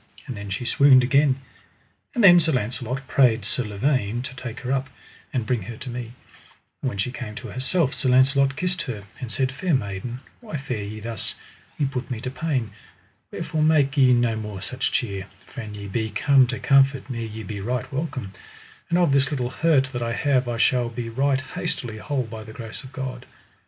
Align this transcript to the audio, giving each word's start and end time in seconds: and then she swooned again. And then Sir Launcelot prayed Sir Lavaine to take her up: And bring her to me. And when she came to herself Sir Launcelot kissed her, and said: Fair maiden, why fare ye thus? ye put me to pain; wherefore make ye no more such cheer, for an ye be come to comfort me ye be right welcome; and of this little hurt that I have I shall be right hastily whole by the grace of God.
and 0.25 0.35
then 0.35 0.49
she 0.49 0.65
swooned 0.65 1.03
again. 1.03 1.39
And 2.15 2.23
then 2.23 2.39
Sir 2.39 2.53
Launcelot 2.53 3.07
prayed 3.07 3.45
Sir 3.45 3.63
Lavaine 3.63 4.23
to 4.23 4.33
take 4.35 4.61
her 4.61 4.71
up: 4.71 4.89
And 5.31 5.45
bring 5.45 5.61
her 5.61 5.77
to 5.77 5.91
me. 5.91 6.13
And 6.81 6.89
when 6.89 6.97
she 6.97 7.11
came 7.11 7.35
to 7.35 7.49
herself 7.49 7.93
Sir 7.93 8.09
Launcelot 8.09 8.55
kissed 8.55 8.81
her, 8.89 9.03
and 9.19 9.31
said: 9.31 9.51
Fair 9.51 9.75
maiden, 9.75 10.21
why 10.39 10.57
fare 10.57 10.81
ye 10.83 11.01
thus? 11.01 11.35
ye 11.77 11.85
put 11.85 12.09
me 12.09 12.19
to 12.21 12.31
pain; 12.31 12.71
wherefore 13.31 13.61
make 13.61 13.95
ye 13.95 14.11
no 14.11 14.35
more 14.35 14.59
such 14.59 14.91
cheer, 14.91 15.27
for 15.45 15.61
an 15.61 15.75
ye 15.75 15.87
be 15.87 16.09
come 16.09 16.47
to 16.47 16.57
comfort 16.57 17.07
me 17.07 17.23
ye 17.23 17.43
be 17.43 17.61
right 17.61 17.93
welcome; 17.93 18.33
and 18.89 18.97
of 18.97 19.11
this 19.11 19.29
little 19.29 19.51
hurt 19.51 19.91
that 19.93 20.01
I 20.01 20.13
have 20.13 20.47
I 20.47 20.57
shall 20.57 20.89
be 20.89 21.09
right 21.09 21.41
hastily 21.41 21.99
whole 21.99 22.23
by 22.25 22.43
the 22.43 22.53
grace 22.53 22.83
of 22.83 22.91
God. 22.91 23.27